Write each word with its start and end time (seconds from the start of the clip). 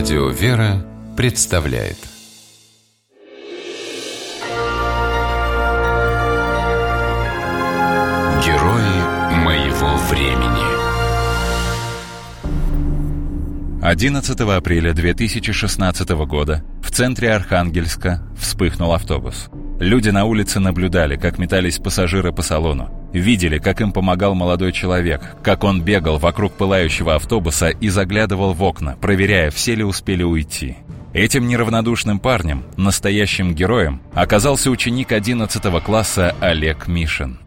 Радио 0.00 0.30
«Вера» 0.30 0.82
представляет 1.14 1.98
Герои 8.42 9.34
моего 9.44 9.96
времени 10.08 10.70
11 13.82 14.40
апреля 14.40 14.94
2016 14.94 16.08
года 16.24 16.64
в 16.82 16.90
центре 16.90 17.30
Архангельска 17.30 18.22
вспыхнул 18.38 18.94
автобус. 18.94 19.50
Люди 19.80 20.10
на 20.10 20.26
улице 20.26 20.60
наблюдали, 20.60 21.16
как 21.16 21.38
метались 21.38 21.78
пассажиры 21.78 22.32
по 22.32 22.42
салону. 22.42 22.90
Видели, 23.14 23.56
как 23.58 23.80
им 23.80 23.92
помогал 23.92 24.34
молодой 24.34 24.72
человек, 24.72 25.22
как 25.42 25.64
он 25.64 25.80
бегал 25.80 26.18
вокруг 26.18 26.52
пылающего 26.52 27.14
автобуса 27.14 27.70
и 27.70 27.88
заглядывал 27.88 28.52
в 28.52 28.62
окна, 28.62 28.98
проверяя, 29.00 29.50
все 29.50 29.74
ли 29.74 29.82
успели 29.82 30.22
уйти. 30.22 30.76
Этим 31.14 31.48
неравнодушным 31.48 32.20
парнем, 32.20 32.64
настоящим 32.76 33.54
героем, 33.54 34.02
оказался 34.12 34.70
ученик 34.70 35.12
11 35.12 35.82
класса 35.82 36.36
Олег 36.40 36.86
Мишин. 36.86 37.38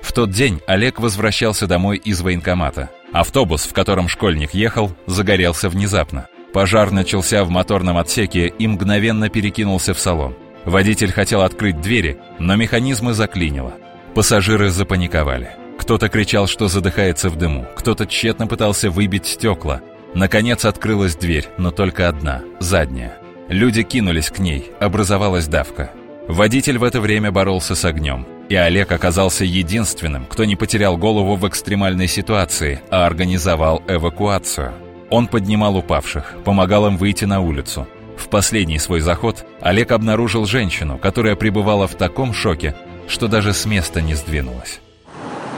В 0.00 0.14
тот 0.14 0.30
день 0.30 0.60
Олег 0.66 0.98
возвращался 0.98 1.66
домой 1.66 1.98
из 1.98 2.22
военкомата. 2.22 2.88
Автобус, 3.12 3.64
в 3.64 3.74
котором 3.74 4.08
школьник 4.08 4.54
ехал, 4.54 4.92
загорелся 5.06 5.68
внезапно. 5.68 6.26
Пожар 6.52 6.90
начался 6.90 7.44
в 7.44 7.50
моторном 7.50 7.96
отсеке 7.96 8.48
и 8.48 8.66
мгновенно 8.66 9.28
перекинулся 9.30 9.94
в 9.94 9.98
салон. 9.98 10.36
Водитель 10.64 11.10
хотел 11.10 11.42
открыть 11.42 11.80
двери, 11.80 12.18
но 12.38 12.56
механизмы 12.56 13.14
заклинило. 13.14 13.74
Пассажиры 14.14 14.70
запаниковали. 14.70 15.50
Кто-то 15.78 16.08
кричал, 16.08 16.46
что 16.46 16.68
задыхается 16.68 17.30
в 17.30 17.36
дыму, 17.36 17.66
кто-то 17.74 18.06
тщетно 18.06 18.46
пытался 18.46 18.90
выбить 18.90 19.26
стекла. 19.26 19.80
Наконец 20.14 20.64
открылась 20.64 21.16
дверь, 21.16 21.48
но 21.56 21.70
только 21.70 22.08
одна, 22.08 22.42
задняя. 22.60 23.16
Люди 23.48 23.82
кинулись 23.82 24.30
к 24.30 24.38
ней, 24.38 24.70
образовалась 24.78 25.48
давка. 25.48 25.90
Водитель 26.28 26.78
в 26.78 26.84
это 26.84 27.00
время 27.00 27.32
боролся 27.32 27.74
с 27.74 27.84
огнем, 27.84 28.26
и 28.48 28.54
Олег 28.54 28.92
оказался 28.92 29.44
единственным, 29.44 30.26
кто 30.26 30.44
не 30.44 30.54
потерял 30.54 30.96
голову 30.96 31.34
в 31.34 31.48
экстремальной 31.48 32.06
ситуации, 32.06 32.80
а 32.90 33.06
организовал 33.06 33.82
эвакуацию. 33.88 34.72
Он 35.12 35.26
поднимал 35.26 35.76
упавших, 35.76 36.36
помогал 36.42 36.86
им 36.86 36.96
выйти 36.96 37.26
на 37.26 37.42
улицу. 37.42 37.86
В 38.16 38.28
последний 38.28 38.78
свой 38.78 39.00
заход 39.00 39.44
Олег 39.60 39.92
обнаружил 39.92 40.46
женщину, 40.46 40.96
которая 40.96 41.36
пребывала 41.36 41.86
в 41.86 41.96
таком 41.96 42.32
шоке, 42.32 42.74
что 43.08 43.28
даже 43.28 43.52
с 43.52 43.66
места 43.66 44.00
не 44.00 44.14
сдвинулась. 44.14 44.80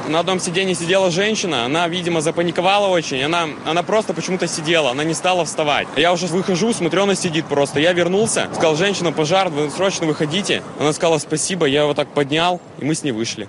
На 0.08 0.18
одном 0.18 0.40
сиденье 0.40 0.74
сидела 0.74 1.08
женщина, 1.08 1.64
она, 1.66 1.86
видимо, 1.86 2.20
запаниковала 2.20 2.88
очень, 2.88 3.22
она, 3.22 3.48
она 3.64 3.84
просто 3.84 4.12
почему-то 4.12 4.48
сидела, 4.48 4.90
она 4.90 5.04
не 5.04 5.14
стала 5.14 5.44
вставать. 5.44 5.86
Я 5.96 6.12
уже 6.12 6.26
выхожу, 6.26 6.72
смотрю, 6.72 7.04
она 7.04 7.14
сидит 7.14 7.46
просто. 7.46 7.78
Я 7.78 7.92
вернулся, 7.92 8.48
сказал, 8.54 8.74
женщина, 8.74 9.12
пожар, 9.12 9.50
вы 9.50 9.70
срочно 9.70 10.04
выходите. 10.06 10.64
Она 10.80 10.92
сказала 10.92 11.18
спасибо, 11.18 11.66
я 11.66 11.82
его 11.82 11.94
так 11.94 12.08
поднял, 12.08 12.60
и 12.80 12.84
мы 12.84 12.96
с 12.96 13.04
ней 13.04 13.12
вышли. 13.12 13.48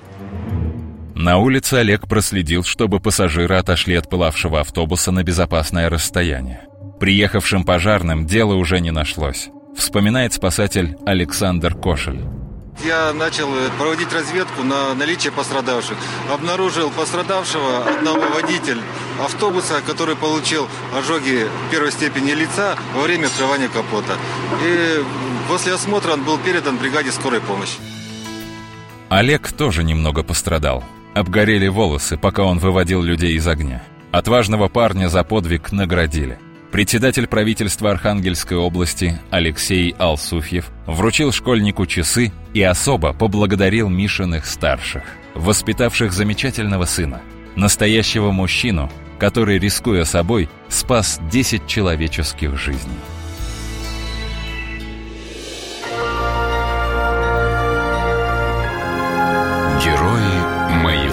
На 1.15 1.37
улице 1.37 1.75
Олег 1.75 2.09
проследил, 2.09 2.65
чтобы 2.65 2.99
пассажиры 2.99 3.55
отошли 3.55 3.95
от 3.95 4.09
пылавшего 4.09 4.59
автобуса 4.59 5.13
на 5.13 5.23
безопасное 5.23 5.89
расстояние. 5.89 6.67
Приехавшим 6.99 7.63
пожарным 7.63 8.25
дело 8.25 8.55
уже 8.55 8.81
не 8.81 8.91
нашлось, 8.91 9.47
вспоминает 9.77 10.33
спасатель 10.33 10.97
Александр 11.05 11.73
Кошель. 11.73 12.19
Я 12.85 13.13
начал 13.13 13.47
проводить 13.77 14.11
разведку 14.11 14.63
на 14.63 14.93
наличие 14.93 15.31
пострадавших. 15.31 15.95
Обнаружил 16.29 16.91
пострадавшего 16.91 17.87
одного 17.87 18.23
водителя 18.33 18.81
автобуса, 19.23 19.81
который 19.87 20.17
получил 20.17 20.67
ожоги 20.93 21.47
первой 21.71 21.93
степени 21.93 22.31
лица 22.31 22.75
во 22.93 23.03
время 23.03 23.27
открывания 23.27 23.69
капота. 23.69 24.17
И 24.61 25.01
после 25.47 25.73
осмотра 25.73 26.11
он 26.11 26.25
был 26.25 26.37
передан 26.37 26.75
бригаде 26.75 27.13
скорой 27.13 27.39
помощи. 27.39 27.77
Олег 29.07 29.53
тоже 29.53 29.85
немного 29.85 30.21
пострадал. 30.21 30.83
Обгорели 31.15 31.69
волосы, 31.69 32.17
пока 32.17 32.43
он 32.43 32.59
выводил 32.59 33.01
людей 33.01 33.35
из 33.35 33.47
огня. 33.47 33.81
Отважного 34.11 34.67
парня 34.67 35.07
за 35.07 35.23
подвиг 35.23 35.71
наградили. 35.71 36.37
Председатель 36.73 37.25
правительства 37.25 37.91
Архангельской 37.91 38.57
области 38.57 39.17
Алексей 39.29 39.95
Алсуфьев 39.97 40.69
вручил 40.85 41.31
школьнику 41.31 41.85
часы 41.85 42.33
и 42.53 42.61
особо 42.61 43.13
поблагодарил 43.13 43.87
Мишиных 43.87 44.45
старших, 44.45 45.03
воспитавших 45.35 46.11
замечательного 46.11 46.83
сына, 46.83 47.21
настоящего 47.55 48.31
мужчину, 48.31 48.91
который, 49.17 49.57
рискуя 49.57 50.03
собой, 50.03 50.49
спас 50.67 51.21
10 51.31 51.65
человеческих 51.65 52.57
жизней. 52.59 52.99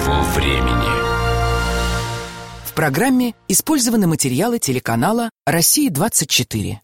Моего 0.02 0.22
времени 0.22 0.90
В 2.66 2.74
программе 2.74 3.34
использованы 3.46 4.08
материалы 4.08 4.58
телеканала 4.58 5.30
«Россия-24». 5.46 6.78